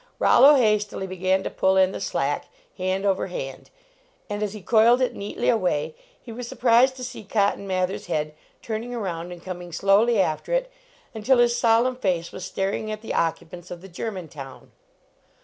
Rollo 0.17 0.55
hastily 0.55 1.05
began 1.05 1.43
to 1.43 1.51
pull 1.51 1.77
in 1.77 1.91
the 1.91 2.01
slack, 2.01 2.47
hand 2.79 3.05
over 3.05 3.27
hand, 3.27 3.69
and 4.31 4.41
as 4.41 4.53
he 4.53 4.61
coiled 4.63 4.99
it 4.99 5.13
neatly 5.15 5.47
away 5.47 5.93
he 6.19 6.31
was 6.31 6.47
surprised 6.47 6.95
to 6.95 7.03
see 7.03 7.23
Cotton 7.23 7.67
Mather 7.67 7.93
s 7.93 8.07
head 8.07 8.33
turning 8.63 8.95
around 8.95 9.31
and 9.31 9.43
coming 9.45 9.71
slowly 9.71 10.19
after 10.19 10.53
it, 10.53 10.71
until 11.13 11.37
his 11.37 11.55
solemn 11.55 11.97
face 11.97 12.31
was 12.31 12.43
staring 12.45 12.91
at 12.91 13.01
the 13.01 13.13
occupants 13.13 13.69
of 13.69 13.81
the 13.81 13.87
Germantown. 13.89 14.71